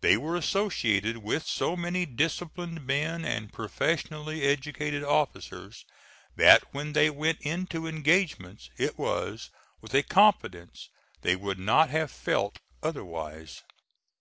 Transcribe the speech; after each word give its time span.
They 0.00 0.16
were 0.16 0.36
associated 0.36 1.16
with 1.16 1.44
so 1.44 1.74
many 1.74 2.06
disciplined 2.06 2.86
men 2.86 3.24
and 3.24 3.52
professionally 3.52 4.42
educated 4.44 5.02
officers, 5.02 5.84
that 6.36 6.62
when 6.72 6.92
they 6.92 7.10
went 7.10 7.40
into 7.40 7.88
engagements 7.88 8.70
it 8.76 8.96
was 8.96 9.50
with 9.80 9.92
a 9.92 10.04
confidence 10.04 10.88
they 11.22 11.34
would 11.34 11.58
not 11.58 11.90
have 11.90 12.12
felt 12.12 12.60
otherwise. 12.80 13.62